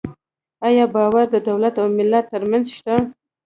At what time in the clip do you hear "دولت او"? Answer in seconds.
1.49-1.87